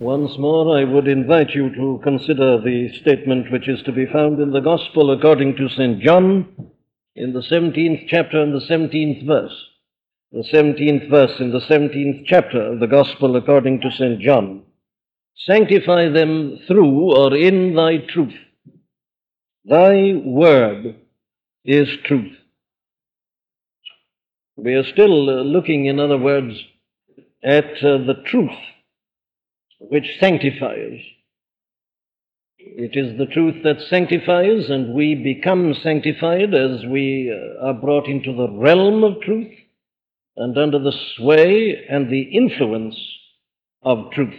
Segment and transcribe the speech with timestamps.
[0.00, 4.38] Once more, I would invite you to consider the statement which is to be found
[4.38, 6.00] in the Gospel according to St.
[6.00, 6.46] John
[7.16, 9.66] in the 17th chapter and the 17th verse.
[10.30, 14.20] The 17th verse in the 17th chapter of the Gospel according to St.
[14.20, 14.62] John.
[15.34, 18.38] Sanctify them through or in thy truth.
[19.64, 20.94] Thy word
[21.64, 22.36] is truth.
[24.56, 26.54] We are still looking, in other words,
[27.42, 28.56] at uh, the truth
[29.78, 31.00] which sanctifies.
[32.58, 38.06] It is the truth that sanctifies, and we become sanctified as we uh, are brought
[38.06, 39.52] into the realm of truth
[40.36, 42.96] and under the sway and the influence
[43.82, 44.34] of truth.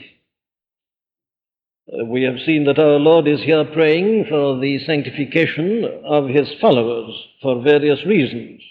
[1.92, 6.50] Uh, we have seen that our Lord is here praying for the sanctification of his
[6.62, 8.62] followers for various reasons.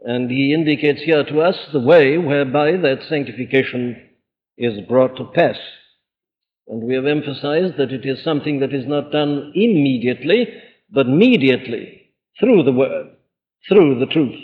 [0.00, 4.10] And he indicates here to us the way whereby that sanctification
[4.56, 5.56] is brought to pass.
[6.66, 10.46] And we have emphasized that it is something that is not done immediately,
[10.90, 13.16] but mediately, through the Word,
[13.68, 14.40] through the truth.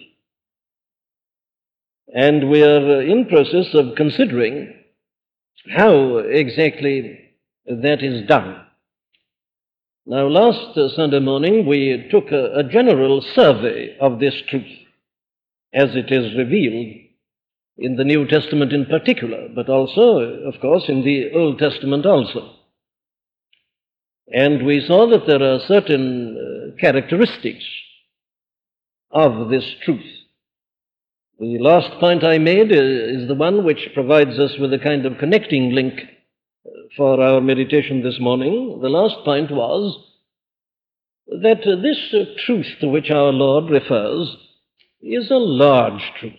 [2.15, 4.75] And we are in process of considering
[5.75, 7.19] how exactly
[7.67, 8.67] that is done.
[10.07, 14.65] Now, last Sunday morning, we took a, a general survey of this truth
[15.73, 17.10] as it is revealed
[17.81, 22.57] in the New Testament in particular, but also, of course, in the Old Testament also.
[24.29, 27.65] And we saw that there are certain uh, characteristics
[29.11, 30.05] of this truth.
[31.41, 35.07] The last point I made uh, is the one which provides us with a kind
[35.07, 38.79] of connecting link uh, for our meditation this morning.
[38.83, 39.99] The last point was
[41.29, 42.15] that this
[42.45, 44.37] truth to which our Lord refers
[45.01, 46.35] is a large truth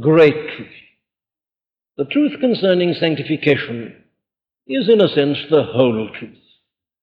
[0.00, 0.68] great truth.
[1.96, 3.94] The truth concerning sanctification
[4.66, 6.38] is, in a sense, the whole truth.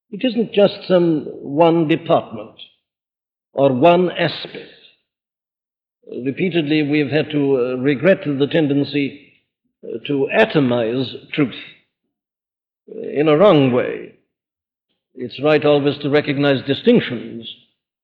[0.09, 2.59] It isn't just some one department
[3.53, 4.71] or one aspect.
[6.09, 9.33] Repeatedly, we've had to uh, regret the tendency
[9.83, 11.55] uh, to atomize truth
[12.87, 14.13] in a wrong way.
[15.15, 17.47] It's right always to recognize distinctions,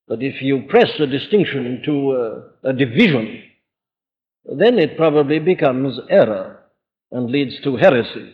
[0.07, 3.41] but if you press a distinction to uh, a division,
[4.45, 6.63] then it probably becomes error
[7.11, 8.33] and leads to heresy.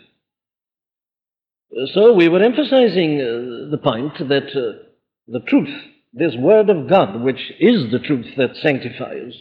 [1.93, 4.83] So we were emphasizing uh, the point that uh,
[5.27, 5.69] the truth,
[6.13, 9.33] this Word of God, which is the truth that sanctifies,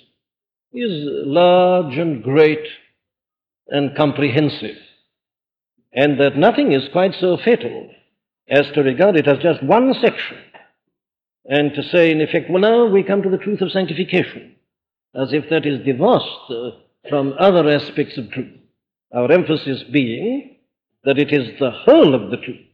[0.73, 2.67] is large and great
[3.69, 4.77] and comprehensive,
[5.93, 7.91] and that nothing is quite so fatal
[8.51, 10.39] as to regard it as just one section
[11.47, 14.55] and to say, in effect, well, now we come to the truth of sanctification
[15.19, 16.71] as if that is divorced uh,
[17.09, 18.55] from other aspects of truth.
[19.13, 20.57] Our emphasis being
[21.05, 22.67] that it is the whole of the truth,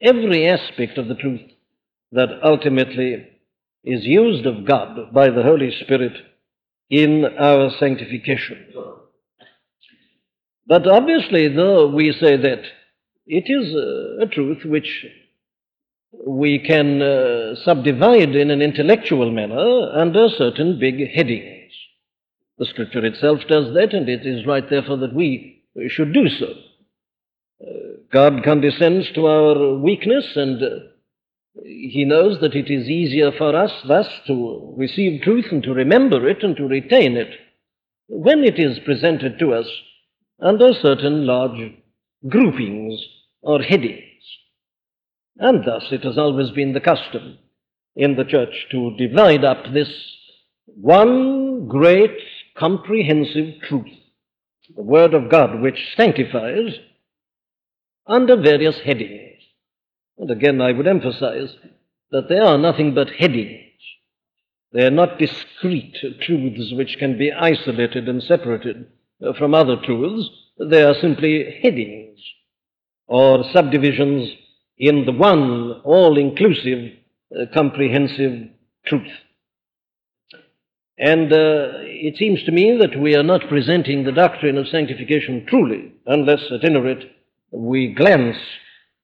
[0.00, 1.40] every aspect of the truth
[2.12, 3.28] that ultimately
[3.84, 6.12] is used of God by the Holy Spirit
[6.88, 8.72] in our sanctification.
[10.66, 12.62] But obviously, though we say that,
[13.26, 15.06] it is a, a truth which
[16.26, 21.55] we can uh, subdivide in an intellectual manner under certain big headings.
[22.58, 26.54] The scripture itself does that, and it is right, therefore, that we should do so.
[27.60, 30.68] Uh, God condescends to our weakness, and uh,
[31.64, 36.26] He knows that it is easier for us thus to receive truth and to remember
[36.28, 37.30] it and to retain it
[38.08, 39.66] when it is presented to us
[40.40, 41.72] under certain large
[42.28, 43.00] groupings
[43.42, 44.02] or headings.
[45.38, 47.38] And thus it has always been the custom
[47.94, 49.88] in the church to divide up this
[50.66, 52.16] one great
[52.58, 53.92] comprehensive truth,
[54.74, 56.78] the Word of God, which sanctifies
[58.06, 59.42] under various headings.
[60.18, 61.54] And again, I would emphasize
[62.10, 63.62] that they are nothing but headings.
[64.72, 68.86] They are not discrete truths which can be isolated and separated
[69.38, 70.28] from other truths.
[70.58, 72.18] They are simply headings
[73.06, 74.30] or subdivisions
[74.78, 76.92] in the one all inclusive,
[77.34, 78.48] uh, comprehensive
[78.86, 79.12] truth.
[80.98, 85.44] And uh, it seems to me that we are not presenting the doctrine of sanctification
[85.46, 87.12] truly, unless at any rate
[87.50, 88.36] we glance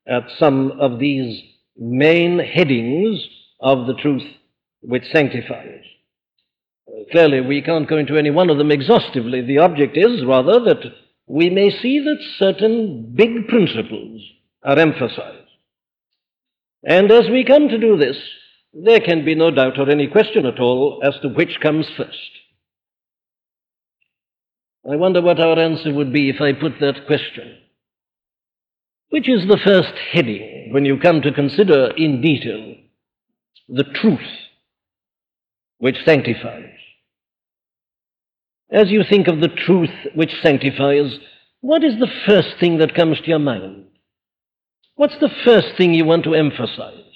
[0.06, 1.42] at some of these
[1.76, 3.20] main headings
[3.60, 4.22] of the truth
[4.80, 5.84] which sanctifies.
[6.88, 9.42] Uh, clearly, we can't go into any one of them exhaustively.
[9.42, 10.82] The object is, rather, that
[11.26, 14.22] we may see that certain big principles
[14.62, 15.38] are emphasized.
[16.84, 18.16] And as we come to do this,
[18.72, 22.30] there can be no doubt or any question at all as to which comes first.
[24.90, 27.58] I wonder what our answer would be if I put that question.
[29.12, 32.76] which is the first heading when you come to consider in detail
[33.68, 34.20] the truth
[35.78, 36.78] which sanctifies.
[38.70, 41.18] As you think of the truth which sanctifies,
[41.60, 43.84] what is the first thing that comes to your mind?
[44.94, 47.11] What's the first thing you want to emphasize?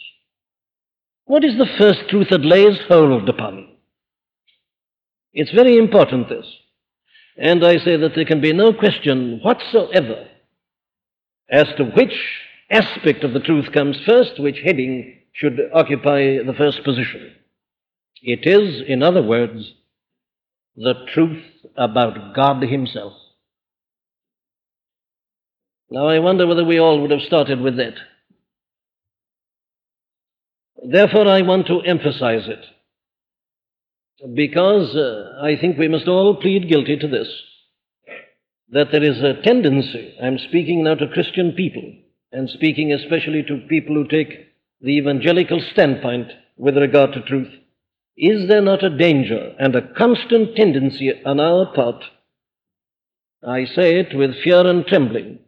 [1.27, 3.69] What is the first truth that lays hold upon?
[5.33, 6.47] It's very important, this.
[7.37, 10.29] And I say that there can be no question whatsoever
[11.51, 12.15] as to which
[12.71, 17.33] aspect of the truth comes first, which heading should occupy the first position.
[18.23, 19.73] It is, in other words,
[20.77, 21.43] the truth
[21.77, 23.13] about God Himself.
[25.91, 27.95] Now, I wonder whether we all would have started with that.
[30.89, 32.65] Therefore, I want to emphasize it
[34.35, 37.29] because uh, I think we must all plead guilty to this
[38.71, 41.83] that there is a tendency, I'm speaking now to Christian people,
[42.33, 44.49] and speaking especially to people who take
[44.81, 47.53] the evangelical standpoint with regard to truth.
[48.17, 52.03] Is there not a danger and a constant tendency on our part?
[53.47, 55.41] I say it with fear and trembling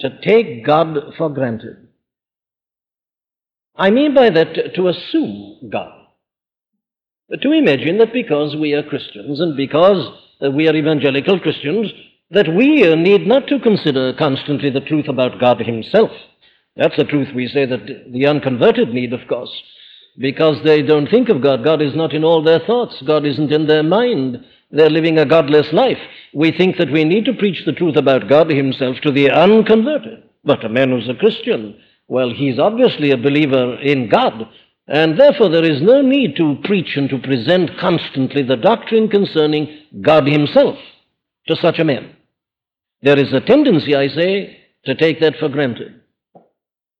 [0.00, 1.87] to take God for granted.
[3.78, 5.92] I mean by that to assume God.
[7.42, 10.10] To imagine that because we are Christians and because
[10.52, 11.92] we are evangelical Christians,
[12.30, 16.10] that we need not to consider constantly the truth about God Himself.
[16.76, 19.50] That's the truth we say that the unconverted need, of course,
[20.18, 21.64] because they don't think of God.
[21.64, 24.44] God is not in all their thoughts, God isn't in their mind.
[24.70, 25.98] They're living a godless life.
[26.34, 30.24] We think that we need to preach the truth about God Himself to the unconverted.
[30.44, 31.76] But a man who's a Christian,
[32.08, 34.48] well, he's obviously a believer in God,
[34.86, 39.82] and therefore there is no need to preach and to present constantly the doctrine concerning
[40.00, 40.78] God Himself
[41.46, 42.16] to such a man.
[43.02, 46.00] There is a tendency, I say, to take that for granted.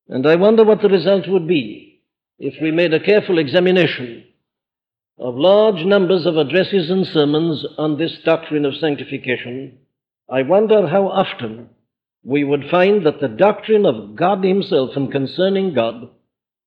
[0.08, 2.02] And I wonder what the result would be
[2.38, 4.24] if we made a careful examination
[5.18, 9.78] of large numbers of addresses and sermons on this doctrine of sanctification.
[10.30, 11.70] I wonder how often
[12.24, 16.10] we would find that the doctrine of God Himself and concerning God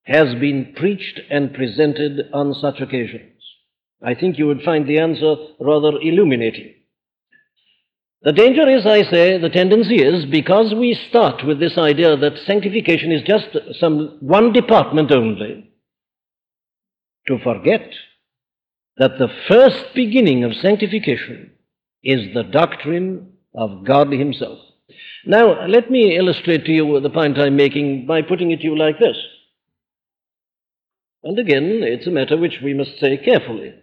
[0.03, 3.31] has been preached and presented on such occasions.
[4.03, 6.73] I think you would find the answer rather illuminating.
[8.23, 12.37] The danger is, I say, the tendency is because we start with this idea that
[12.45, 15.71] sanctification is just some one department only,
[17.27, 17.93] to forget
[18.97, 21.51] that the first beginning of sanctification
[22.03, 24.59] is the doctrine of God Himself.
[25.25, 28.77] Now, let me illustrate to you the point I'm making by putting it to you
[28.77, 29.17] like this.
[31.23, 33.73] And again, it's a matter which we must say carefully.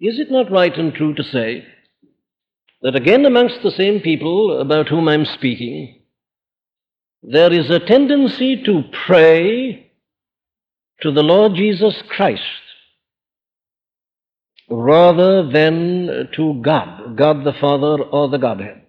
[0.00, 1.64] Is it not right and true to say
[2.82, 6.02] that again amongst the same people about whom I'm speaking,
[7.22, 9.92] there is a tendency to pray
[11.00, 12.42] to the Lord Jesus Christ
[14.68, 18.81] rather than to God, God the Father or the Godhead.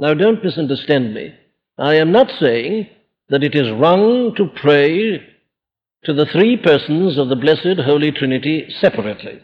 [0.00, 1.34] Now, don't misunderstand me.
[1.76, 2.88] I am not saying
[3.28, 5.18] that it is wrong to pray
[6.04, 9.42] to the three persons of the Blessed Holy Trinity separately.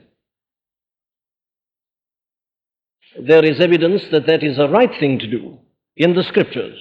[3.20, 5.58] There is evidence that that is a right thing to do
[5.94, 6.79] in the Scriptures.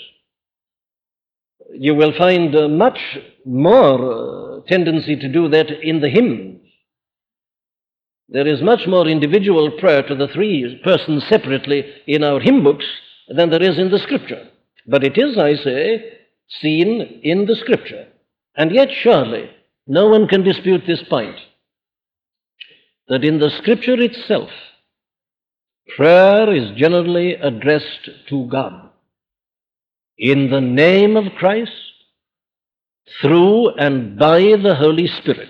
[1.74, 3.00] You will find much
[3.44, 6.62] more uh, tendency to do that in the hymns.
[8.30, 12.86] There is much more individual prayer to the three persons separately in our hymn books
[13.28, 14.48] than there is in the Scripture.
[14.88, 16.14] But it is, I say,
[16.62, 18.08] seen in the Scripture.
[18.56, 19.50] And yet, surely,
[19.88, 21.38] no one can dispute this point
[23.08, 24.50] that in the Scripture itself,
[25.96, 28.90] prayer is generally addressed to God
[30.18, 31.72] in the name of Christ,
[33.22, 35.50] through and by the Holy Spirit.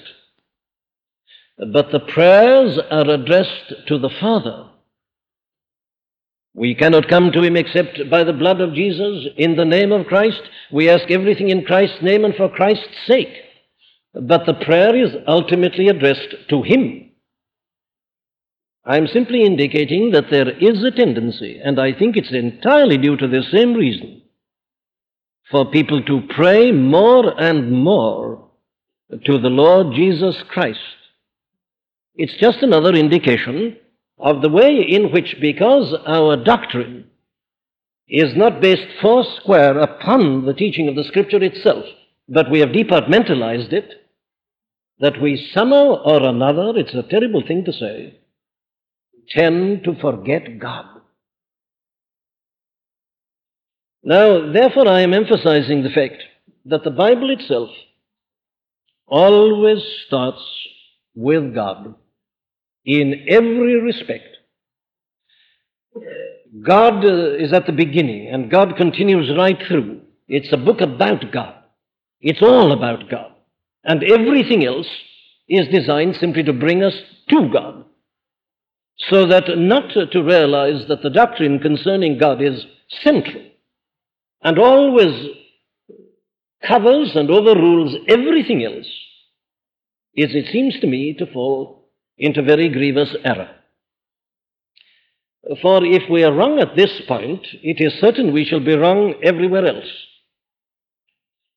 [1.71, 4.69] But the prayers are addressed to the Father.
[6.55, 10.07] We cannot come to Him except by the blood of Jesus in the name of
[10.07, 10.41] Christ.
[10.71, 13.33] We ask everything in Christ's name and for Christ's sake.
[14.13, 17.11] But the prayer is ultimately addressed to Him.
[18.85, 23.27] I'm simply indicating that there is a tendency, and I think it's entirely due to
[23.27, 24.21] the same reason,
[25.51, 28.47] for people to pray more and more
[29.25, 30.79] to the Lord Jesus Christ.
[32.15, 33.75] It's just another indication
[34.17, 37.05] of the way in which, because our doctrine
[38.07, 41.85] is not based foursquare upon the teaching of the Scripture itself,
[42.29, 43.89] but we have departmentalized it,
[44.99, 48.19] that we somehow or another, it's a terrible thing to say,
[49.29, 50.85] tend to forget God.
[54.03, 56.21] Now, therefore, I am emphasizing the fact
[56.65, 57.69] that the Bible itself
[59.07, 60.41] always starts
[61.15, 61.95] with God
[62.85, 64.37] in every respect.
[66.61, 70.01] God uh, is at the beginning, and God continues right through.
[70.27, 71.55] It's a book about God.
[72.21, 73.31] It's all about God.
[73.83, 74.87] And everything else
[75.47, 76.95] is designed simply to bring us
[77.29, 77.85] to God.
[78.97, 82.65] So that not to realize that the doctrine concerning God is
[83.03, 83.43] central
[84.41, 85.29] and always
[86.65, 88.87] covers and overrules everything else
[90.15, 91.84] is, it seems to me, to fall
[92.17, 93.49] into very grievous error.
[95.61, 99.13] For if we are wrong at this point, it is certain we shall be wrong
[99.21, 99.91] everywhere else.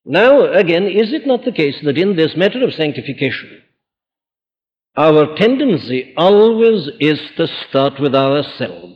[0.05, 3.61] Now, again, is it not the case that in this matter of sanctification,
[4.95, 8.95] our tendency always is to start with ourselves?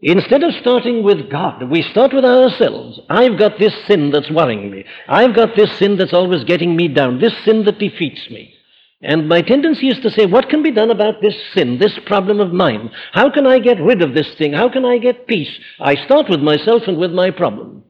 [0.00, 3.00] Instead of starting with God, we start with ourselves.
[3.10, 4.84] I've got this sin that's worrying me.
[5.08, 8.54] I've got this sin that's always getting me down, this sin that defeats me.
[9.00, 12.40] And my tendency is to say, what can be done about this sin, this problem
[12.40, 12.90] of mine?
[13.12, 14.52] How can I get rid of this thing?
[14.52, 15.50] How can I get peace?
[15.78, 17.84] I start with myself and with my problem.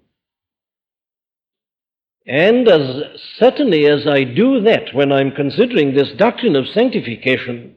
[2.27, 3.05] And as
[3.38, 7.77] certainly as I do that when I'm considering this doctrine of sanctification,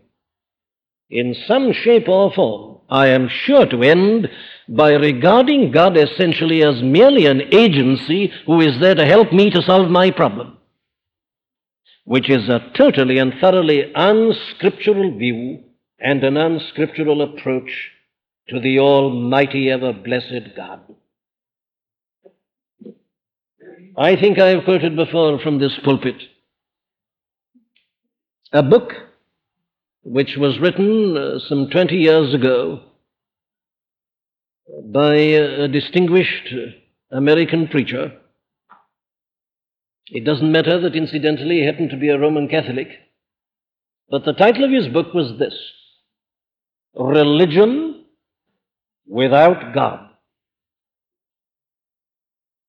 [1.09, 4.29] in some shape or form, I am sure to end
[4.67, 9.61] by regarding God essentially as merely an agency who is there to help me to
[9.61, 10.57] solve my problem
[12.11, 15.63] which is a totally and thoroughly unscriptural view
[15.97, 17.71] and an unscriptural approach
[18.49, 20.81] to the Almighty, ever blessed God.
[23.97, 26.15] I think I have quoted before from this pulpit
[28.51, 28.91] a book
[30.03, 32.81] which was written uh, some 20 years ago
[34.83, 36.53] by a distinguished
[37.09, 38.11] American preacher
[40.11, 42.89] it doesn't matter that incidentally he happened to be a Roman Catholic,
[44.09, 45.55] but the title of his book was this
[46.93, 48.03] Religion
[49.07, 50.09] Without God.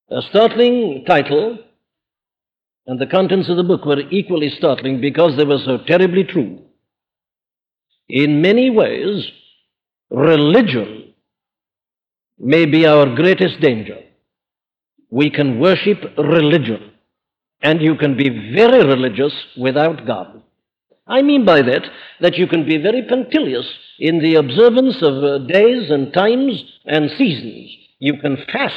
[0.09, 1.59] A startling title,
[2.87, 6.61] and the contents of the book were equally startling because they were so terribly true.
[8.09, 9.27] In many ways,
[10.11, 11.15] religion
[12.39, 13.99] may be our greatest danger.
[15.11, 16.92] We can worship religion
[17.63, 20.43] and you can be very religious without God.
[21.07, 21.83] I mean by that
[22.21, 27.11] that you can be very punctilious in the observance of uh, days and times and
[27.11, 27.71] seasons.
[27.99, 28.75] You can fast.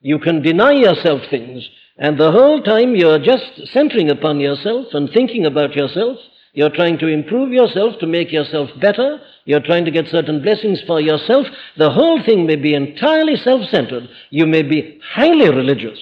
[0.00, 1.68] You can deny yourself things.
[1.96, 6.18] And the whole time you're just centering upon yourself and thinking about yourself.
[6.52, 9.20] You're trying to improve yourself to make yourself better.
[9.44, 11.46] You're trying to get certain blessings for yourself.
[11.76, 14.08] The whole thing may be entirely self centered.
[14.30, 15.98] You may be highly religious.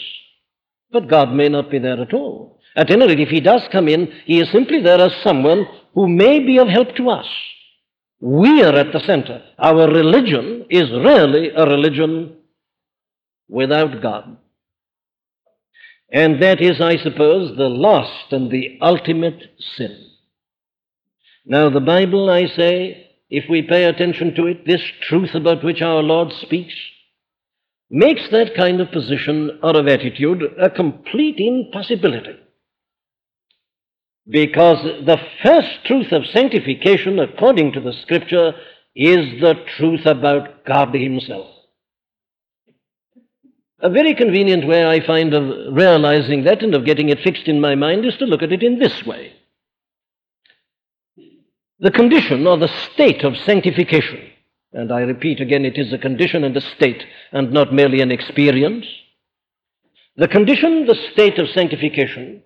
[0.90, 2.60] But God may not be there at all.
[2.76, 6.08] At any rate, if He does come in, He is simply there as someone who
[6.08, 7.26] may be of help to us.
[8.20, 9.42] We are at the center.
[9.58, 12.36] Our religion is really a religion
[13.48, 14.36] without God.
[16.10, 19.42] And that is, I suppose, the last and the ultimate
[19.76, 20.10] sin.
[21.44, 25.82] Now, the Bible, I say, if we pay attention to it, this truth about which
[25.82, 26.74] our Lord speaks,
[27.90, 32.36] makes that kind of position or of attitude a complete impossibility.
[34.28, 38.54] Because the first truth of sanctification, according to the Scripture,
[38.94, 41.46] is the truth about God Himself.
[43.78, 47.60] A very convenient way I find of realizing that and of getting it fixed in
[47.60, 49.34] my mind is to look at it in this way.
[51.78, 54.32] The condition or the state of sanctification
[54.76, 57.02] and I repeat again, it is a condition and a state,
[57.32, 58.84] and not merely an experience.
[60.16, 62.42] The condition, the state of sanctification,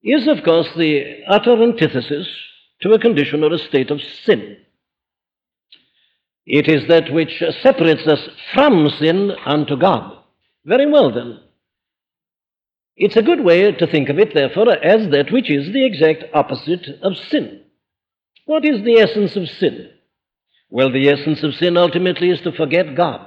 [0.00, 2.28] is, of course, the utter antithesis
[2.82, 4.58] to a condition or a state of sin.
[6.46, 8.20] It is that which separates us
[8.54, 10.18] from sin unto God.
[10.64, 11.40] Very well, then.
[12.96, 16.24] It's a good way to think of it, therefore, as that which is the exact
[16.32, 17.62] opposite of sin.
[18.46, 19.90] What is the essence of sin?
[20.70, 23.26] Well, the essence of sin ultimately is to forget God.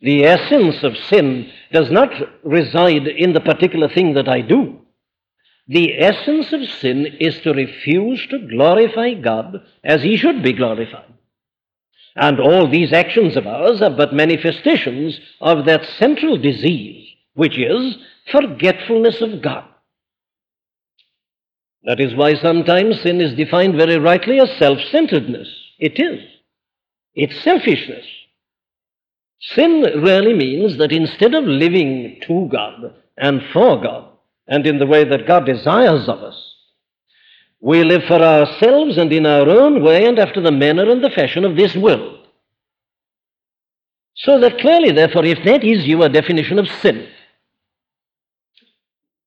[0.00, 2.10] The essence of sin does not
[2.42, 4.78] reside in the particular thing that I do.
[5.68, 11.12] The essence of sin is to refuse to glorify God as He should be glorified.
[12.16, 17.96] And all these actions of ours are but manifestations of that central disease, which is
[18.32, 19.64] forgetfulness of God.
[21.84, 25.48] That is why sometimes sin is defined very rightly as self centeredness.
[25.80, 26.20] It is.
[27.14, 28.04] It's selfishness.
[29.40, 34.12] Sin really means that instead of living to God and for God
[34.46, 36.36] and in the way that God desires of us,
[37.60, 41.10] we live for ourselves and in our own way and after the manner and the
[41.10, 42.26] fashion of this world.
[44.14, 47.08] So that clearly, therefore, if that is your definition of sin,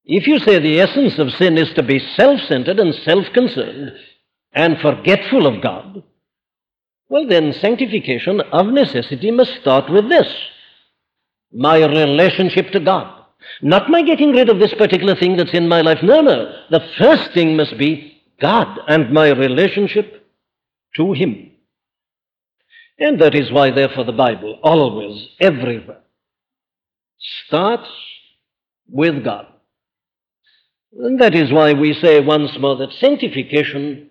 [0.05, 3.93] if you say the essence of sin is to be self centered and self concerned
[4.51, 6.03] and forgetful of God,
[7.09, 10.27] well, then sanctification of necessity must start with this
[11.53, 13.23] my relationship to God.
[13.61, 15.99] Not my getting rid of this particular thing that's in my life.
[16.01, 16.51] No, no.
[16.71, 20.25] The first thing must be God and my relationship
[20.95, 21.51] to Him.
[22.97, 26.01] And that is why, therefore, the Bible always, everywhere,
[27.45, 27.89] starts
[28.87, 29.47] with God.
[30.97, 34.09] And that is why we say once more that sanctification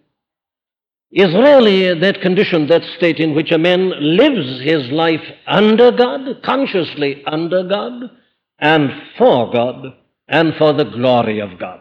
[1.13, 6.43] is really that condition, that state in which a man lives his life under God,
[6.43, 8.11] consciously under God,
[8.59, 9.95] and for God,
[10.27, 11.81] and for the glory of God.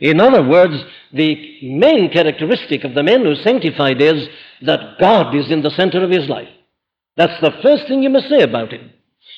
[0.00, 0.74] In other words,
[1.12, 4.26] the main characteristic of the man who's sanctified is
[4.62, 6.48] that God is in the center of his life.
[7.16, 8.90] That's the first thing you must say about him.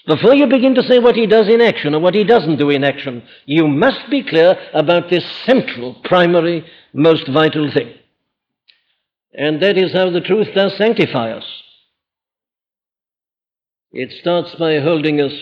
[0.07, 2.71] Before you begin to say what he does in action or what he doesn't do
[2.71, 7.95] in action, you must be clear about this central, primary, most vital thing.
[9.35, 11.45] And that is how the truth does sanctify us.
[13.93, 15.33] It starts by holding us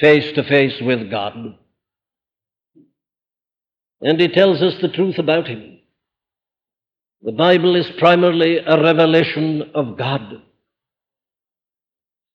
[0.00, 1.34] face to face with God.
[4.00, 5.78] And it tells us the truth about Him.
[7.22, 10.42] The Bible is primarily a revelation of God.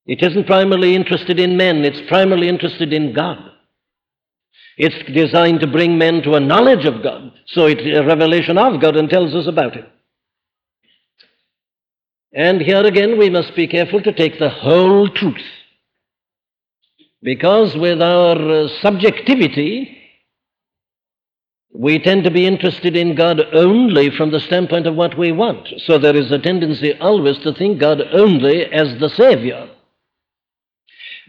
[0.05, 3.37] It isn't primarily interested in men, it's primarily interested in God.
[4.75, 8.81] It's designed to bring men to a knowledge of God, so it's a revelation of
[8.81, 9.85] God and tells us about Him.
[12.33, 15.45] And here again, we must be careful to take the whole truth.
[17.21, 19.97] Because with our uh, subjectivity,
[21.73, 25.67] we tend to be interested in God only from the standpoint of what we want.
[25.85, 29.69] So there is a tendency always to think God only as the Savior.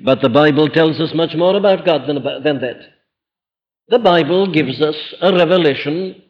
[0.03, 2.81] But the Bible tells us much more about God than, about, than that.
[3.89, 6.23] The Bible gives us a revelation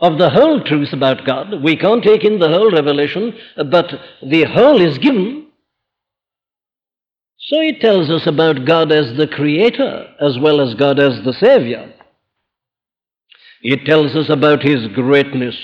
[0.00, 1.62] of the whole truth about God.
[1.62, 3.34] We can't take in the whole revelation,
[3.70, 3.90] but
[4.22, 5.48] the whole is given.
[7.38, 11.32] So it tells us about God as the Creator as well as God as the
[11.32, 11.92] Savior.
[13.62, 15.56] It tells us about His greatness,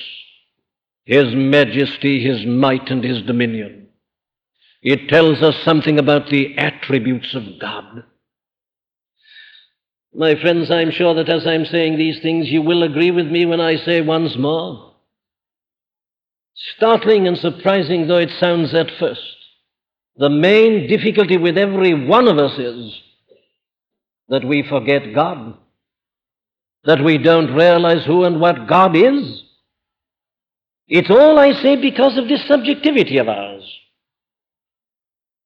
[1.05, 3.88] His majesty, His might, and His dominion.
[4.83, 8.05] It tells us something about the attributes of God.
[10.16, 13.44] My friends, I'm sure that as I'm saying these things, you will agree with me
[13.44, 14.94] when I say once more,
[16.76, 19.20] startling and surprising though it sounds at first,
[20.16, 22.98] the main difficulty with every one of us is
[24.29, 25.59] that we forget God,
[26.85, 29.42] that we don't realize who and what God is.
[30.88, 33.70] It's all, I say, because of this subjectivity of ours.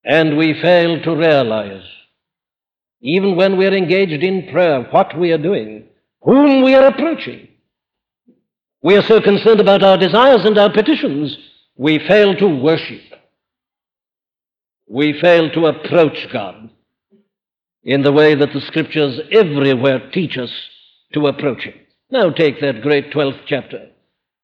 [0.05, 1.83] And we fail to realize
[3.01, 5.85] even when we are engaged in prayer, what we are doing,
[6.23, 7.49] whom we are approaching.
[8.83, 11.37] We are so concerned about our desires and our petitions,
[11.77, 13.03] we fail to worship.
[14.89, 16.71] We fail to approach God
[17.83, 20.51] in the way that the scriptures everywhere teach us
[21.15, 21.75] to approach Him.
[22.11, 23.89] Now take that great 12th chapter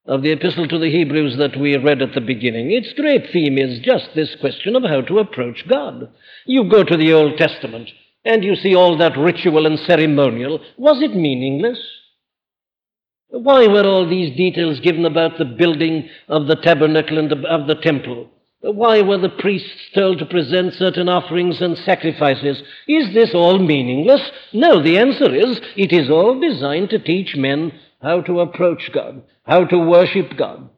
[0.06, 2.70] of the Epistle to the Hebrews that we read at the beginning.
[2.70, 6.10] Its great theme is just this question of how to approach God.
[6.46, 7.90] You go to the Old Testament
[8.26, 11.78] and you see all that ritual and ceremonial, was it meaningless?
[13.28, 17.76] Why were all these details given about the building of the tabernacle and of the
[17.76, 18.28] temple?
[18.60, 22.62] Why were the priests told to present certain offerings and sacrifices?
[22.88, 24.22] Is this all meaningless?
[24.52, 29.22] No, the answer is it is all designed to teach men how to approach God,
[29.44, 30.68] how to worship God.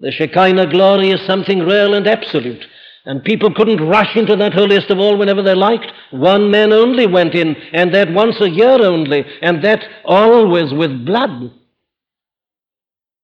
[0.00, 2.66] The Shekinah glory is something real and absolute.
[3.06, 5.90] And people couldn't rush into that holiest of all whenever they liked.
[6.10, 11.06] One man only went in, and that once a year only, and that always with
[11.06, 11.52] blood.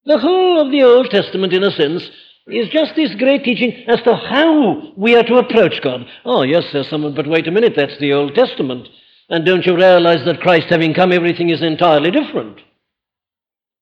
[0.06, 2.08] The whole of the Old Testament, in a sense,
[2.46, 6.06] is just this great teaching as to how we are to approach God.
[6.24, 8.88] Oh, yes, says someone, but wait a minute, that's the Old Testament.
[9.28, 12.60] And don't you realize that Christ having come, everything is entirely different?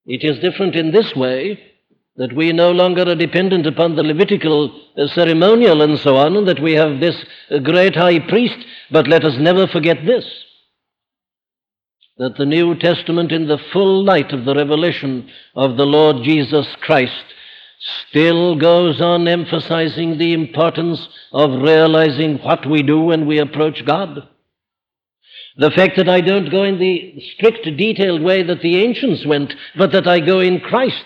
[0.07, 1.61] It is different in this way
[2.16, 6.46] that we no longer are dependent upon the Levitical uh, ceremonial and so on, and
[6.46, 7.16] that we have this
[7.50, 8.57] uh, great high priest.
[8.90, 10.24] But let us never forget this
[12.16, 16.66] that the New Testament, in the full light of the revelation of the Lord Jesus
[16.81, 17.24] Christ,
[18.09, 24.29] still goes on emphasizing the importance of realizing what we do when we approach God.
[25.57, 29.53] The fact that I don't go in the strict, detailed way that the ancients went,
[29.77, 31.05] but that I go in Christ,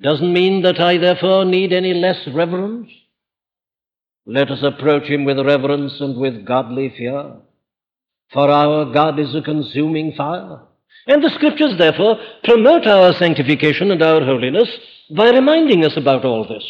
[0.00, 2.90] doesn't mean that I therefore need any less reverence.
[4.26, 7.36] Let us approach Him with reverence and with godly fear,
[8.32, 10.60] for our God is a consuming fire.
[11.06, 14.68] And the Scriptures, therefore, promote our sanctification and our holiness
[15.16, 16.64] by reminding us about all this.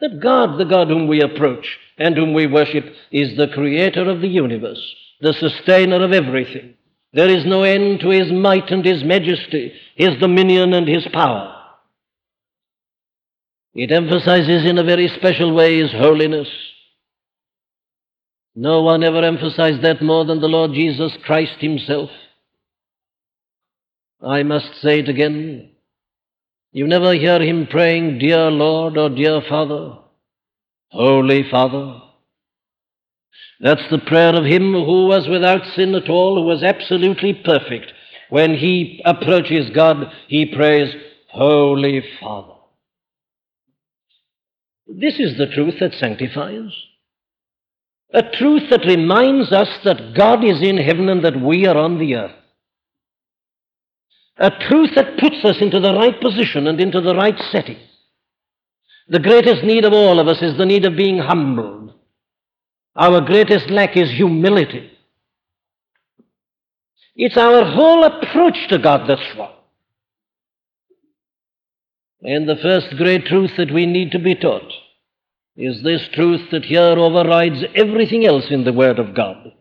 [0.00, 4.20] That God, the God whom we approach and whom we worship, is the creator of
[4.20, 6.74] the universe, the sustainer of everything.
[7.14, 11.53] There is no end to his might and his majesty, his dominion and his power.
[13.74, 16.48] It emphasizes in a very special way his holiness.
[18.54, 22.08] No one ever emphasized that more than the Lord Jesus Christ himself.
[24.24, 25.72] I must say it again.
[26.72, 29.98] You never hear him praying, Dear Lord or Dear Father,
[30.88, 32.00] Holy Father.
[33.60, 37.92] That's the prayer of him who was without sin at all, who was absolutely perfect.
[38.30, 40.94] When he approaches God, he prays,
[41.28, 42.53] Holy Father.
[44.86, 46.72] This is the truth that sanctifies.
[48.12, 51.98] A truth that reminds us that God is in heaven and that we are on
[51.98, 52.36] the earth.
[54.36, 57.78] A truth that puts us into the right position and into the right setting.
[59.08, 61.92] The greatest need of all of us is the need of being humbled.
[62.96, 64.90] Our greatest lack is humility.
[67.16, 69.53] It's our whole approach to God that's wrong.
[72.24, 74.72] And the first great truth that we need to be taught
[75.56, 79.52] is this truth that here overrides everything else in the Word of God.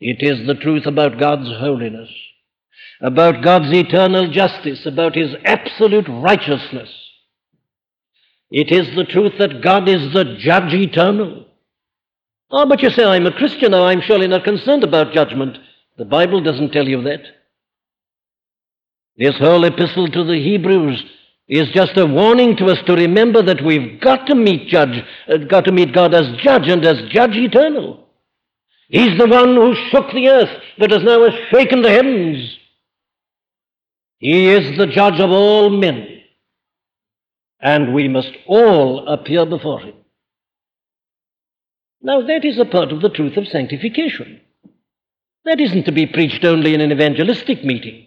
[0.00, 2.08] It is the truth about God's holiness
[3.00, 6.90] about God's eternal justice, about His absolute righteousness.
[8.50, 11.46] It is the truth that God is the judge eternal.
[12.50, 15.56] Oh, but you say, I'm a Christian now, I'm surely not concerned about judgment.
[15.96, 17.22] The Bible doesn't tell you that.
[19.16, 21.02] This whole epistle to the Hebrews
[21.50, 25.36] is just a warning to us to remember that we've got to meet judge, uh,
[25.36, 28.06] got to meet God as judge and as judge eternal.
[28.88, 32.56] He's the one who shook the earth, but has now shaken the heavens.
[34.18, 36.22] He is the judge of all men,
[37.60, 39.94] and we must all appear before him.
[42.00, 44.40] Now, that is a part of the truth of sanctification.
[45.44, 48.06] That isn't to be preached only in an evangelistic meeting.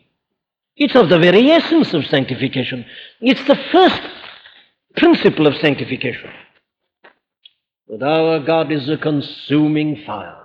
[0.76, 2.86] It's of the very essence of sanctification.
[3.22, 4.02] It's the first
[4.98, 6.32] principle of sanctification.
[7.88, 10.38] That our God is a consuming fire.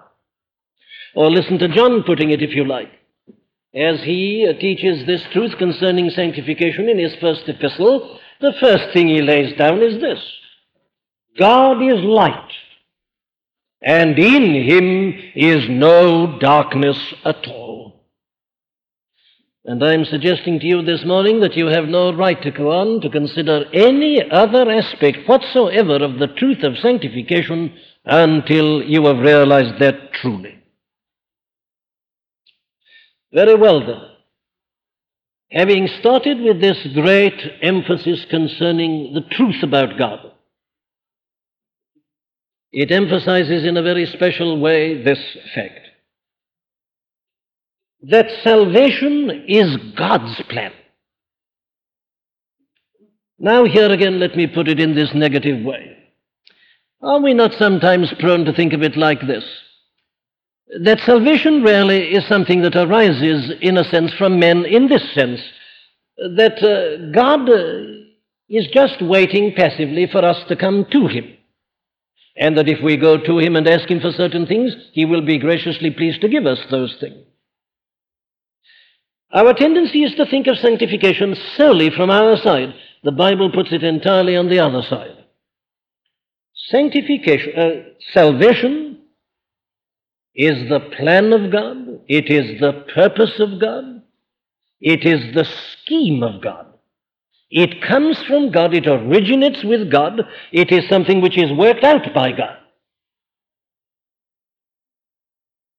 [1.15, 2.91] Or listen to John putting it, if you like
[3.75, 9.21] as he teaches this truth concerning sanctification in his first epistle, the first thing he
[9.21, 10.21] lays down is this
[11.39, 12.53] God is light,
[13.83, 17.68] and in him is no darkness at all.
[19.69, 23.03] And I'm suggesting to you this morning that you have no right to go on
[23.03, 27.77] to consider any other aspect whatsoever of the truth of sanctification
[28.07, 30.59] until you have realized that truly.
[33.31, 34.01] Very well then.
[35.51, 40.33] Having started with this great emphasis concerning the truth about God,
[42.73, 45.21] it emphasizes in a very special way this
[45.55, 45.88] fact
[48.03, 50.73] that salvation is God's plan.
[53.39, 55.97] Now, here again, let me put it in this negative way.
[57.01, 59.45] Are we not sometimes prone to think of it like this?
[60.85, 65.41] that salvation really is something that arises, in a sense, from men in this sense
[66.17, 67.85] that uh, God uh,
[68.49, 71.25] is just waiting passively for us to come to Him.
[72.37, 75.23] And that if we go to Him and ask Him for certain things, He will
[75.23, 77.25] be graciously pleased to give us those things.
[79.31, 82.75] Our tendency is to think of sanctification solely from our side.
[83.05, 85.25] The Bible puts it entirely on the other side.
[86.71, 87.71] Sanctification, uh,
[88.13, 88.99] salvation
[90.35, 94.03] is the plan of God, it is the purpose of God,
[94.81, 96.67] it is the scheme of God.
[97.51, 100.21] It comes from God, it originates with God,
[100.53, 102.59] it is something which is worked out by God.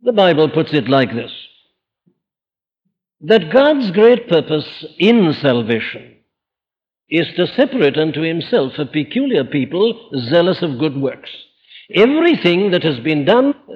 [0.01, 1.31] The Bible puts it like this
[3.21, 6.15] that God's great purpose in salvation
[7.09, 11.29] is to separate unto himself a peculiar people zealous of good works.
[11.93, 13.73] Everything that has been done uh,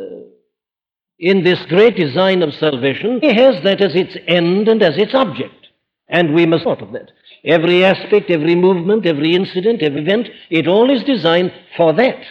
[1.19, 5.15] in this great design of salvation, he has that as its end and as its
[5.15, 5.67] object.
[6.07, 7.11] And we must thought of that.
[7.43, 12.23] every aspect, every movement, every incident, every event, it all is designed for that.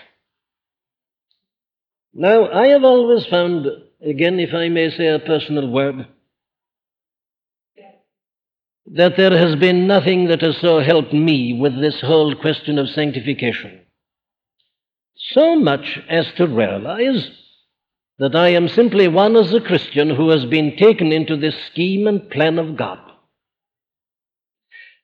[2.14, 3.66] Now, I have always found,
[4.04, 6.06] again, if I may say a personal word,
[8.86, 12.88] that there has been nothing that has so helped me with this whole question of
[12.88, 13.82] sanctification
[15.30, 17.30] so much as to realize
[18.18, 22.06] that I am simply one as a Christian who has been taken into this scheme
[22.06, 22.98] and plan of God.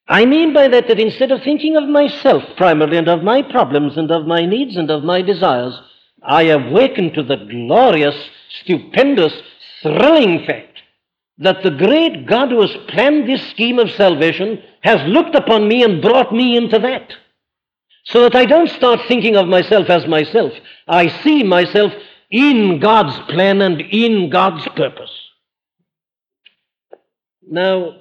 [0.06, 3.96] I mean by that that instead of thinking of myself primarily and of my problems
[3.96, 5.78] and of my needs and of my desires,
[6.22, 8.16] I awaken to the glorious,
[8.62, 9.34] stupendous,
[9.82, 10.67] thrilling fact
[11.38, 15.82] that the great God who has planned this scheme of salvation has looked upon me
[15.82, 17.12] and brought me into that.
[18.04, 20.52] So that I don't start thinking of myself as myself.
[20.86, 21.92] I see myself
[22.30, 25.10] in God's plan and in God's purpose.
[27.46, 27.96] Now,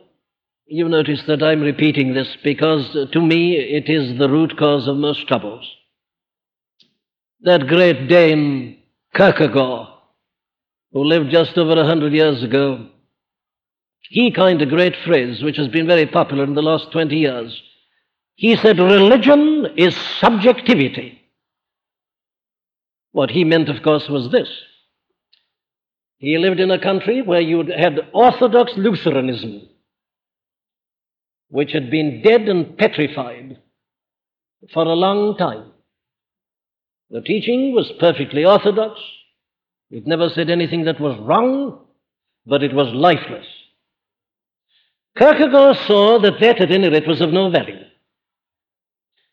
[0.65, 4.87] you notice that I'm repeating this because uh, to me it is the root cause
[4.87, 5.65] of most troubles.
[7.41, 8.79] That great Dane,
[9.15, 9.87] Kierkegaard,
[10.91, 12.89] who lived just over a hundred years ago,
[14.09, 17.61] he coined a great phrase which has been very popular in the last 20 years.
[18.35, 21.21] He said, religion is subjectivity.
[23.11, 24.49] What he meant, of course, was this.
[26.19, 29.67] He lived in a country where you had Orthodox Lutheranism,
[31.49, 33.59] which had been dead and petrified
[34.73, 35.71] for a long time.
[37.09, 38.99] The teaching was perfectly orthodox.
[39.89, 41.85] It never said anything that was wrong,
[42.45, 43.45] but it was lifeless.
[45.17, 47.83] Kierkegaard saw that that, at any rate, was of no value.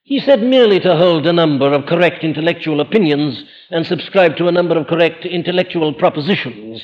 [0.03, 4.53] He said merely to hold a number of correct intellectual opinions and subscribe to a
[4.53, 6.83] number of correct intellectual propositions.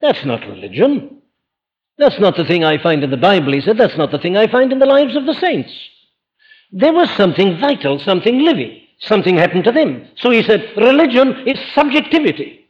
[0.00, 1.22] That's not religion.
[1.98, 3.78] That's not the thing I find in the Bible, he said.
[3.78, 5.72] That's not the thing I find in the lives of the saints.
[6.72, 8.80] There was something vital, something living.
[9.00, 10.08] Something happened to them.
[10.16, 12.68] So he said, religion is subjectivity.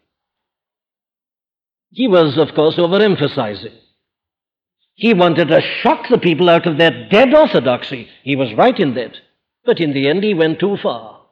[1.90, 3.76] He was, of course, overemphasizing.
[5.00, 8.06] He wanted to shock the people out of their dead orthodoxy.
[8.22, 9.16] He was right in that.
[9.64, 11.22] But in the end, he went too far.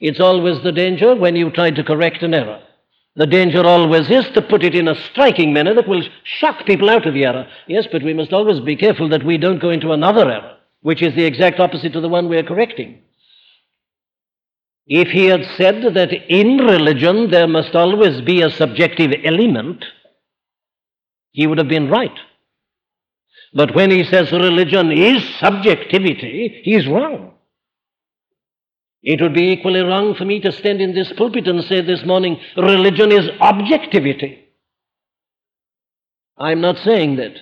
[0.00, 2.62] It's always the danger when you try to correct an error.
[3.16, 6.88] The danger always is to put it in a striking manner that will shock people
[6.88, 7.46] out of the error.
[7.66, 11.02] Yes, but we must always be careful that we don't go into another error, which
[11.02, 13.02] is the exact opposite to the one we are correcting.
[14.86, 19.84] If he had said that in religion there must always be a subjective element,
[21.32, 22.18] he would have been right.
[23.54, 27.32] But when he says religion is subjectivity, he is wrong.
[29.02, 32.04] It would be equally wrong for me to stand in this pulpit and say this
[32.04, 34.40] morning, religion is objectivity.
[36.38, 37.36] I'm not saying that.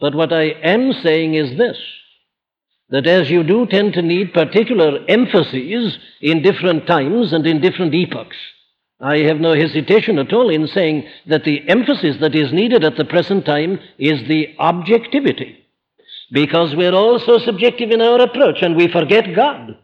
[0.00, 1.76] But what I am saying is this
[2.90, 7.94] that as you do tend to need particular emphases in different times and in different
[7.94, 8.36] epochs,
[9.00, 12.96] I have no hesitation at all in saying that the emphasis that is needed at
[12.96, 15.64] the present time is the objectivity.
[16.32, 19.78] Because we're all so subjective in our approach and we forget God.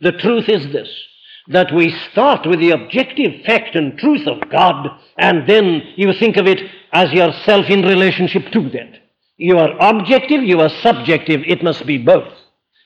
[0.00, 0.88] The truth is this
[1.50, 6.36] that we start with the objective fact and truth of God, and then you think
[6.36, 6.60] of it
[6.92, 9.00] as yourself in relationship to that.
[9.38, 12.34] You are objective, you are subjective, it must be both.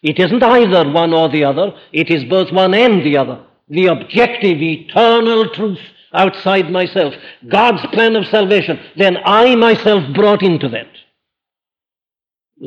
[0.00, 3.86] It isn't either one or the other, it is both one and the other the
[3.86, 5.80] objective, eternal truth
[6.12, 7.14] outside myself,
[7.48, 10.88] God's plan of salvation, then I myself brought into that.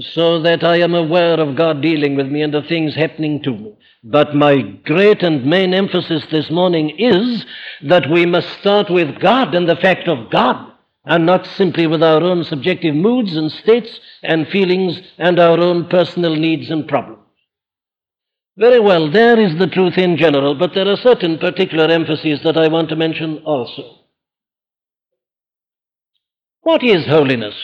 [0.01, 3.51] So that I am aware of God dealing with me and the things happening to
[3.51, 3.77] me.
[4.03, 7.45] But my great and main emphasis this morning is
[7.83, 10.73] that we must start with God and the fact of God,
[11.05, 15.87] and not simply with our own subjective moods and states and feelings and our own
[15.87, 17.24] personal needs and problems.
[18.57, 22.57] Very well, there is the truth in general, but there are certain particular emphases that
[22.57, 23.83] I want to mention also.
[26.61, 27.55] What is holiness?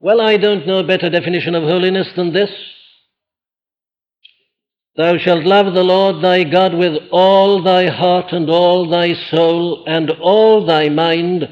[0.00, 2.50] Well, I don't know a better definition of holiness than this.
[4.96, 9.84] Thou shalt love the Lord thy God with all thy heart and all thy soul
[9.86, 11.46] and all thy mind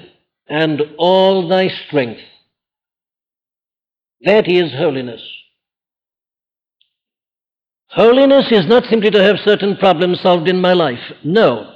[0.48, 2.20] and all thy strength.
[4.22, 5.22] That is holiness.
[7.90, 11.12] Holiness is not simply to have certain problems solved in my life.
[11.24, 11.74] No.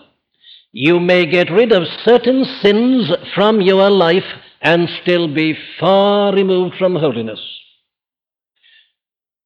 [0.73, 4.25] You may get rid of certain sins from your life
[4.61, 7.41] and still be far removed from holiness.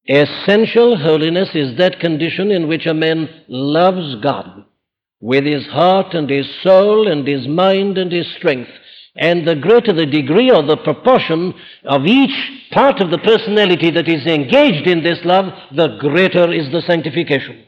[0.09, 4.65] Essential holiness is that condition in which a man loves God
[5.21, 8.71] with his heart and his soul and his mind and his strength.
[9.17, 14.09] And the greater the degree or the proportion of each part of the personality that
[14.09, 17.65] is engaged in this love, the greater is the sanctification.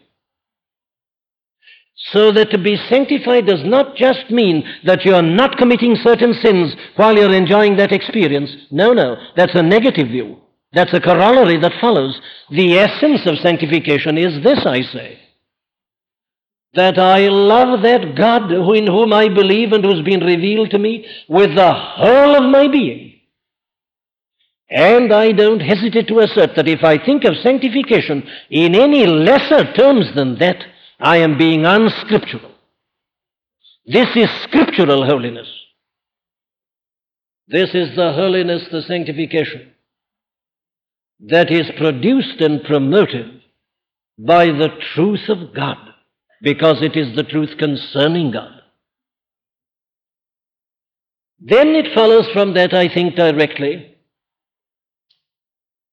[2.13, 6.35] So that to be sanctified does not just mean that you are not committing certain
[6.35, 8.51] sins while you're enjoying that experience.
[8.71, 10.39] No, no, that's a negative view.
[10.73, 12.21] That's a corollary that follows.
[12.51, 15.19] The essence of sanctification is this, I say
[16.75, 21.07] that I love that God in whom I believe and who's been revealed to me
[21.29, 23.21] with the whole of my being.
[24.71, 29.73] And I don't hesitate to assert that if I think of sanctification in any lesser
[29.73, 30.63] terms than that,
[31.01, 32.53] I am being unscriptural.
[33.87, 35.49] This is scriptural holiness.
[37.47, 39.73] This is the holiness, the sanctification
[41.21, 43.41] that is produced and promoted
[44.19, 45.88] by the truth of God
[46.41, 48.53] because it is the truth concerning God.
[51.41, 53.95] Then it follows from that, I think, directly,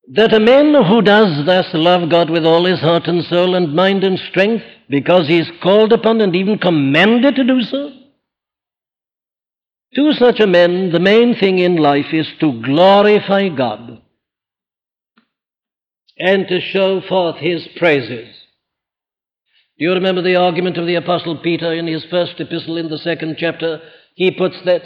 [0.07, 3.75] that a man who does thus love God with all his heart and soul and
[3.75, 7.91] mind and strength, because he is called upon and even commanded to do so,
[9.95, 14.01] to such a man, the main thing in life is to glorify God
[16.17, 18.34] and to show forth his praises.
[19.77, 22.97] Do you remember the argument of the Apostle Peter in his first epistle in the
[22.97, 23.81] second chapter?
[24.13, 24.83] He puts that.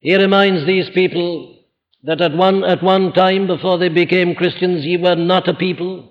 [0.00, 1.58] He reminds these people
[2.02, 6.10] that at one, at one time before they became Christians, ye were not a people,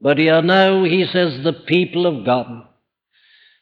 [0.00, 2.64] but ye are now, he says, the people of God.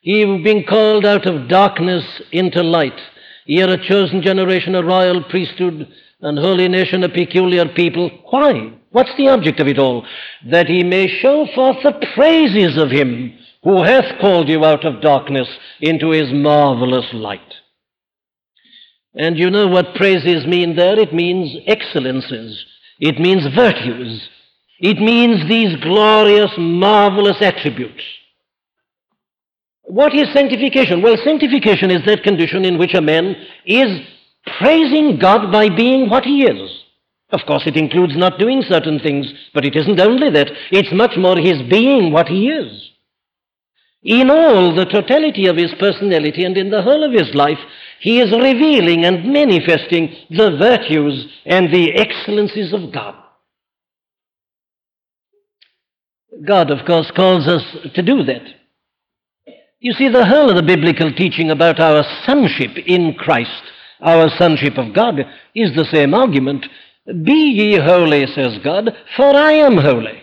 [0.01, 2.99] Ye have been called out of darkness into light.
[3.45, 5.89] Ye are a chosen generation, a royal priesthood,
[6.21, 8.09] and holy nation, a peculiar people.
[8.31, 8.73] Why?
[8.97, 10.07] What's the object of it all?
[10.51, 15.03] That he may show forth the praises of him who hath called you out of
[15.03, 15.47] darkness
[15.83, 17.53] into his marvelous light.
[19.15, 20.99] And you know what praises mean there?
[20.99, 22.65] It means excellences.
[22.99, 24.31] It means virtues.
[24.81, 28.03] It means these glorious, marvelous attributes.
[29.83, 31.03] What is sanctification?
[31.03, 33.89] Well, sanctification is that condition in which a man is
[34.59, 36.85] praising God by being what he is.
[37.31, 40.51] Of course, it includes not doing certain things, but it isn't only that.
[40.71, 42.91] It's much more his being what he is.
[44.03, 47.59] In all the totality of his personality and in the whole of his life,
[47.99, 53.17] he is revealing and manifesting the virtues and the excellencies of God.
[56.47, 58.43] God, of course, calls us to do that.
[59.81, 63.63] You see, the whole of the biblical teaching about our sonship in Christ,
[64.01, 65.21] our sonship of God,
[65.55, 66.67] is the same argument
[67.25, 70.23] be ye holy, says God, for I am holy.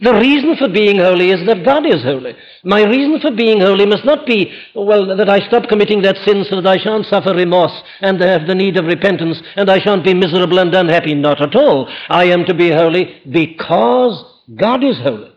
[0.00, 2.34] The reason for being holy is that God is holy.
[2.64, 6.44] My reason for being holy must not be, well, that I stop committing that sin
[6.48, 10.04] so that I shan't suffer remorse and have the need of repentance and I shan't
[10.04, 11.14] be miserable and unhappy.
[11.14, 11.88] Not at all.
[12.08, 14.24] I am to be holy because
[14.56, 15.32] God is holy.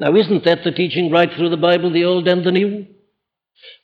[0.00, 2.86] Now, isn't that the teaching right through the Bible, the Old and the New?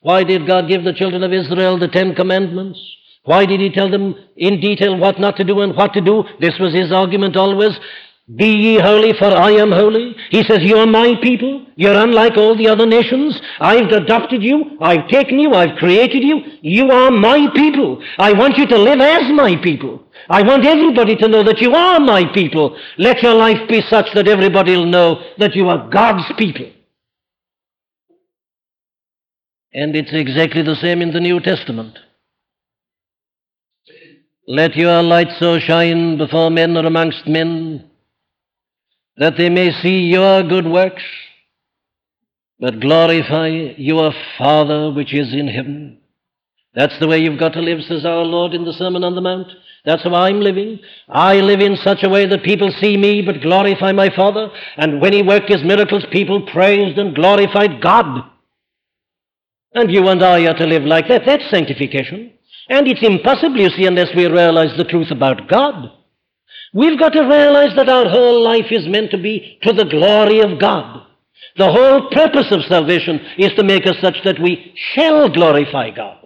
[0.01, 2.81] Why did God give the children of Israel the Ten Commandments?
[3.27, 6.25] Why did he tell them in detail what not to do and what to do?
[6.41, 7.79] This was his argument always.
[8.35, 10.17] Be ye holy, for I am holy.
[10.31, 11.67] He says, You're my people.
[11.77, 13.41] You're unlike all the other nations.
[13.61, 14.77] I've adopted you.
[14.81, 15.55] I've taken you.
[15.55, 16.41] I've created you.
[16.63, 18.03] You are my people.
[18.19, 20.03] I want you to live as my people.
[20.29, 22.77] I want everybody to know that you are my people.
[22.97, 26.71] Let your life be such that everybody will know that you are God's people.
[29.73, 31.99] And it's exactly the same in the New Testament.
[34.49, 37.91] Let your light so shine before men or amongst men
[39.17, 41.03] that they may see your good works,
[42.61, 45.99] but glorify your Father which is in heaven.
[46.75, 49.21] That's the way you've got to live, says our Lord in the Sermon on the
[49.21, 49.49] Mount.
[49.85, 50.79] That's how I'm living.
[51.09, 54.51] I live in such a way that people see me but glorify my Father.
[54.77, 58.31] And when He worked His miracles, people praised and glorified God.
[59.73, 61.23] And you and I are to live like that.
[61.25, 62.36] That's sanctification.
[62.69, 65.93] And it's impossible, you see, unless we realize the truth about God.
[66.75, 70.41] We've got to realize that our whole life is meant to be to the glory
[70.41, 71.07] of God.
[71.57, 76.19] The whole purpose of salvation is to make us such that we shall glorify God.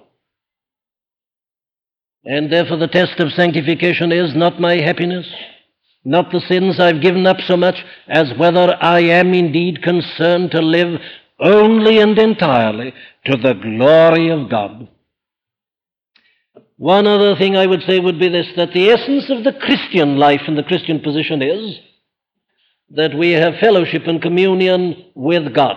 [2.24, 5.26] And therefore, the test of sanctification is not my happiness,
[6.04, 7.76] not the sins I've given up so much,
[8.08, 11.00] as whether I am indeed concerned to live
[11.38, 12.92] only and entirely
[13.26, 14.88] to the glory of God.
[16.80, 20.16] One other thing I would say would be this that the essence of the Christian
[20.16, 21.78] life and the Christian position is
[22.92, 25.76] that we have fellowship and communion with God.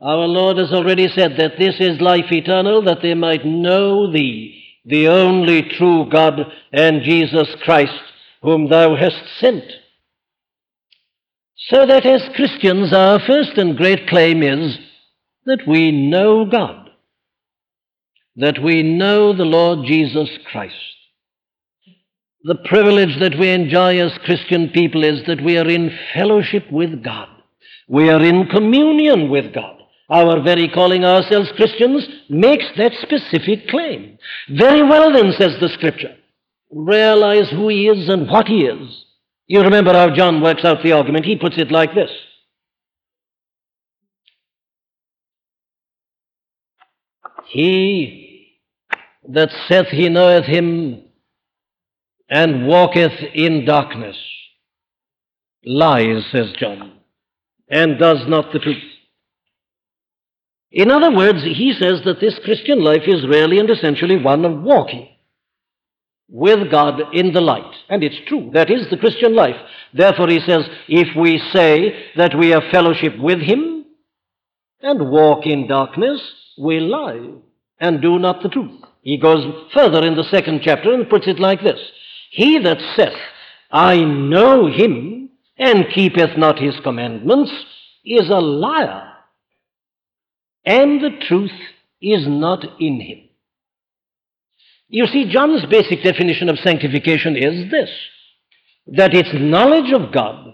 [0.00, 4.62] Our Lord has already said that this is life eternal, that they might know thee,
[4.84, 6.42] the only true God,
[6.72, 8.00] and Jesus Christ,
[8.42, 9.64] whom thou hast sent.
[11.70, 14.78] So that as Christians, our first and great claim is
[15.44, 16.85] that we know God,
[18.36, 20.74] that we know the Lord Jesus Christ.
[22.44, 27.02] The privilege that we enjoy as Christian people is that we are in fellowship with
[27.02, 27.28] God.
[27.88, 29.80] We are in communion with God.
[30.08, 34.18] Our very calling ourselves Christians makes that specific claim.
[34.48, 36.14] Very well, then, says the Scripture.
[36.70, 39.04] Realize who He is and what He is.
[39.48, 41.24] You remember how John works out the argument.
[41.24, 42.10] He puts it like this
[47.46, 48.25] He
[49.30, 51.02] that saith he knoweth Him
[52.28, 54.16] and walketh in darkness
[55.64, 56.92] lies, says John,
[57.68, 58.82] and does not the truth.
[60.70, 64.62] In other words, he says that this Christian life is really and essentially one of
[64.62, 65.08] walking
[66.28, 67.72] with God in the light.
[67.88, 69.56] And it's true, that is the Christian life.
[69.94, 73.86] Therefore, he says, if we say that we have fellowship with him
[74.80, 76.20] and walk in darkness,
[76.58, 77.30] we lie
[77.78, 78.82] and do not the truth.
[79.06, 81.78] He goes further in the second chapter and puts it like this
[82.32, 83.16] He that saith,
[83.70, 87.52] I know him, and keepeth not his commandments,
[88.04, 89.12] is a liar,
[90.64, 91.52] and the truth
[92.02, 93.28] is not in him.
[94.88, 97.90] You see, John's basic definition of sanctification is this
[98.88, 100.52] that it's knowledge of God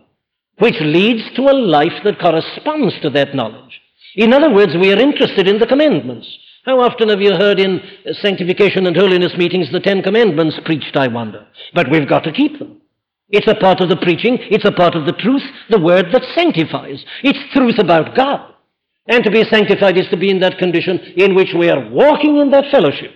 [0.58, 3.80] which leads to a life that corresponds to that knowledge.
[4.14, 6.28] In other words, we are interested in the commandments.
[6.64, 7.80] How often have you heard in
[8.20, 11.46] sanctification and holiness meetings the Ten Commandments preached, I wonder?
[11.74, 12.80] But we've got to keep them.
[13.28, 16.22] It's a part of the preaching, it's a part of the truth, the word that
[16.34, 17.04] sanctifies.
[17.22, 18.54] It's truth about God.
[19.08, 22.36] And to be sanctified is to be in that condition in which we are walking
[22.36, 23.12] in that fellowship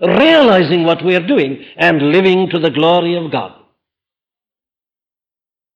[0.00, 3.52] realizing what we are doing and living to the glory of God.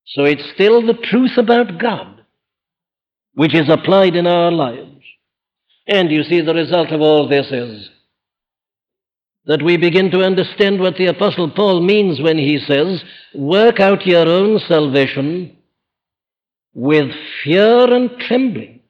[0.07, 2.11] So it's still the truth about God
[3.35, 4.94] which is applied in our lives.
[5.87, 7.91] And you see, the result of all this is
[9.47, 13.05] that we begin to understand what the Apostle Paul means when he says,
[13.35, 15.57] Work out your own salvation
[16.73, 17.11] with
[17.43, 18.81] fear and trembling.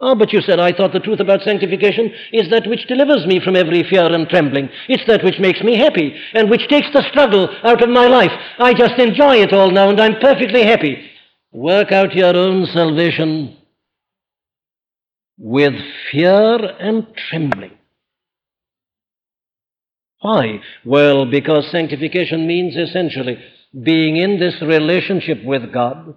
[0.00, 3.40] Oh, but you said, I thought the truth about sanctification is that which delivers me
[3.40, 4.68] from every fear and trembling.
[4.88, 8.32] It's that which makes me happy and which takes the struggle out of my life.
[8.58, 11.10] I just enjoy it all now and I'm perfectly happy.
[11.52, 13.56] Work out your own salvation
[15.38, 15.74] with
[16.10, 17.78] fear and trembling.
[20.20, 20.60] Why?
[20.84, 23.38] Well, because sanctification means essentially
[23.82, 26.14] being in this relationship with God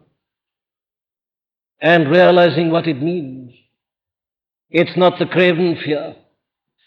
[1.81, 3.53] and realizing what it means.
[4.69, 6.15] It's not the craven fear.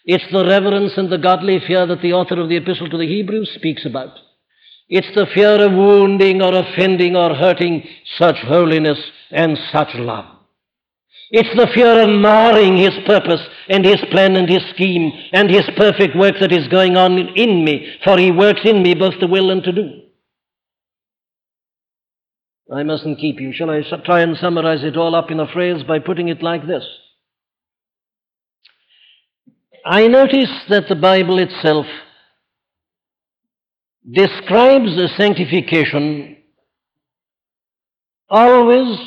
[0.05, 3.07] It's the reverence and the godly fear that the author of the Epistle to the
[3.07, 4.17] Hebrews speaks about.
[4.89, 10.25] It's the fear of wounding or offending or hurting such holiness and such love.
[11.31, 15.63] It's the fear of marring his purpose and his plan and his scheme and his
[15.77, 19.27] perfect work that is going on in me, for he works in me both to
[19.27, 20.01] will and to do.
[22.73, 23.53] I mustn't keep you.
[23.53, 26.67] Shall I try and summarize it all up in a phrase by putting it like
[26.67, 26.83] this?
[29.85, 31.85] I notice that the Bible itself
[34.09, 36.37] describes the sanctification
[38.29, 38.97] always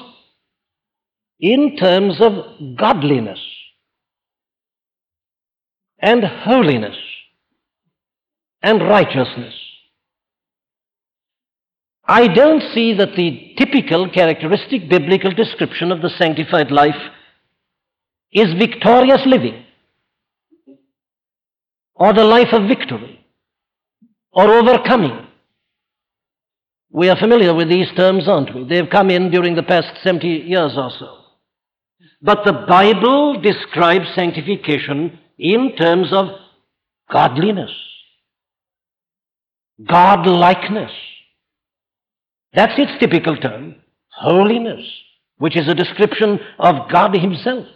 [1.45, 2.33] in terms of
[2.75, 3.39] godliness
[5.99, 6.97] and holiness
[8.63, 9.53] and righteousness.
[12.07, 17.03] I don't see that the typical characteristic biblical description of the sanctified life
[18.33, 19.67] is victorious living
[21.95, 23.23] or the life of victory
[24.33, 25.27] or overcoming.
[26.91, 28.65] We are familiar with these terms, aren't we?
[28.65, 31.24] They've come in during the past 70 years or so.
[32.25, 36.29] But the Bible describes sanctification in terms of
[37.13, 37.71] godliness,
[39.83, 40.91] godlikeness.
[42.55, 43.77] That's its typical term.
[44.09, 44.87] Holiness,
[45.37, 47.67] which is a description of God Himself.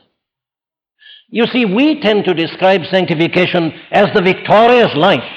[1.28, 5.30] You see, we tend to describe sanctification as the victorious life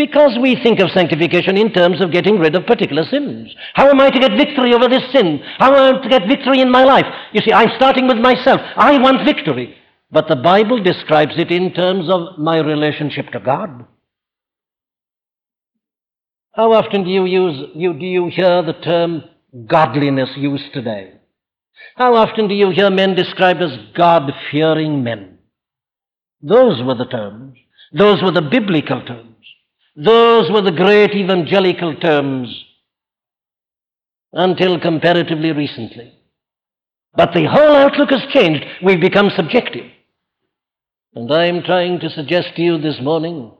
[0.00, 3.54] because we think of sanctification in terms of getting rid of particular sins.
[3.74, 5.42] How am I to get victory over this sin?
[5.58, 7.04] How am I to get victory in my life?
[7.34, 8.62] You see, I'm starting with myself.
[8.76, 9.76] I want victory.
[10.10, 13.84] But the Bible describes it in terms of my relationship to God.
[16.52, 19.24] How often do you use you do you hear the term
[19.66, 21.12] godliness used today?
[21.96, 25.40] How often do you hear men described as God fearing men?
[26.40, 27.58] Those were the terms.
[27.92, 29.29] Those were the biblical terms.
[29.96, 32.64] Those were the great evangelical terms
[34.32, 36.12] until comparatively recently.
[37.14, 38.64] But the whole outlook has changed.
[38.82, 39.86] We've become subjective.
[41.14, 43.52] And I'm trying to suggest to you this morning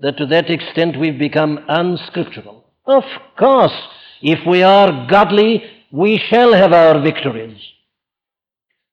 [0.00, 2.64] that to that extent we've become unscriptural.
[2.86, 3.04] Of
[3.38, 3.74] course,
[4.22, 5.62] if we are godly,
[5.92, 7.60] we shall have our victories.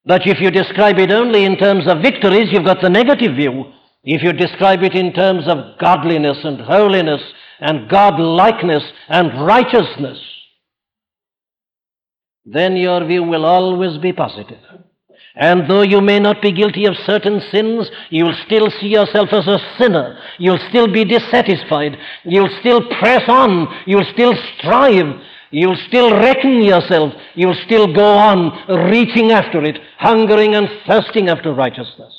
[0.05, 3.71] But if you describe it only in terms of victories, you've got the negative view.
[4.05, 7.21] If you describe it in terms of godliness and holiness
[7.59, 10.19] and godlikeness and righteousness,
[12.45, 14.59] then your view will always be positive.
[15.35, 19.47] And though you may not be guilty of certain sins, you'll still see yourself as
[19.47, 20.17] a sinner.
[20.37, 21.97] You'll still be dissatisfied.
[22.23, 23.67] You'll still press on.
[23.85, 25.19] You'll still strive.
[25.51, 27.13] You'll still reckon yourself.
[27.33, 32.14] You'll still go on reaching after it, hungering and thirsting after righteousness.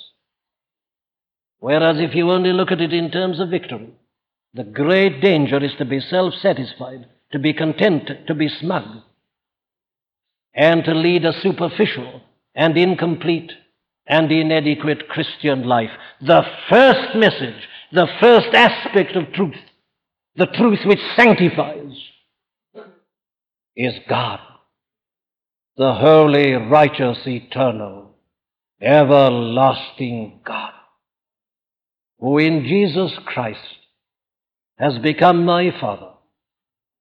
[1.58, 3.90] Whereas if you only look at it in terms of victory,
[4.54, 9.02] the great danger is to be self satisfied, to be content, to be smug,
[10.54, 12.22] and to lead a superficial
[12.54, 13.52] and incomplete
[14.06, 15.90] and inadequate Christian life.
[16.20, 19.56] The first message, the first aspect of truth,
[20.36, 21.92] the truth which sanctifies,
[23.76, 24.40] is God,
[25.76, 28.14] the holy, righteous, eternal,
[28.80, 30.72] everlasting God,
[32.18, 33.60] who in Jesus Christ
[34.78, 36.12] has become my Father,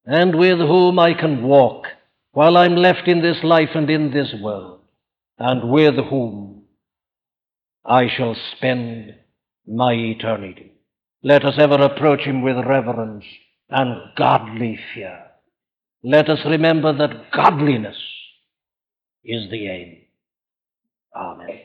[0.05, 1.85] and with whom I can walk
[2.31, 4.81] while I'm left in this life and in this world,
[5.39, 6.63] and with whom
[7.83, 9.15] I shall spend
[9.67, 10.71] my eternity.
[11.23, 13.25] Let us ever approach him with reverence
[13.69, 15.23] and godly fear.
[16.03, 17.97] Let us remember that godliness
[19.23, 19.97] is the aim.
[21.15, 21.61] Amen.